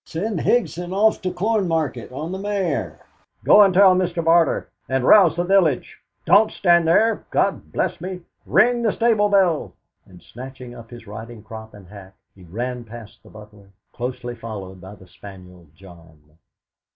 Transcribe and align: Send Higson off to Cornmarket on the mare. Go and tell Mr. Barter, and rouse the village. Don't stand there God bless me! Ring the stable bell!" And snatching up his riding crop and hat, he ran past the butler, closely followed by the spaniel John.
Send 0.03 0.39
Higson 0.39 0.93
off 0.93 1.21
to 1.21 1.29
Cornmarket 1.29 2.11
on 2.11 2.31
the 2.31 2.39
mare. 2.39 3.05
Go 3.43 3.61
and 3.61 3.71
tell 3.71 3.95
Mr. 3.95 4.25
Barter, 4.25 4.67
and 4.89 5.03
rouse 5.03 5.35
the 5.35 5.43
village. 5.43 5.95
Don't 6.25 6.51
stand 6.51 6.87
there 6.87 7.23
God 7.29 7.71
bless 7.71 8.01
me! 8.01 8.21
Ring 8.47 8.81
the 8.81 8.93
stable 8.93 9.29
bell!" 9.29 9.73
And 10.07 10.19
snatching 10.19 10.73
up 10.73 10.89
his 10.89 11.05
riding 11.05 11.43
crop 11.43 11.75
and 11.75 11.87
hat, 11.87 12.15
he 12.33 12.45
ran 12.45 12.83
past 12.83 13.21
the 13.21 13.29
butler, 13.29 13.69
closely 13.93 14.33
followed 14.33 14.81
by 14.81 14.95
the 14.95 15.05
spaniel 15.07 15.67
John. 15.75 16.19